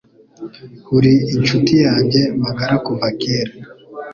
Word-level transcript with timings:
Uri 0.95 1.13
inshuti 1.37 1.73
yanjye 1.85 2.21
magara 2.43 2.75
kuva 2.85 3.07
kera 3.21 3.53